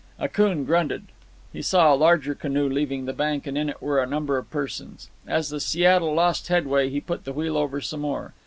[0.19, 1.03] Akoon grunted.
[1.53, 4.49] He saw a larger canoe leaving the bank, and in it were a number of
[4.49, 5.11] persons.
[5.27, 8.33] As the Seattle lost headway, he put the wheel over some more.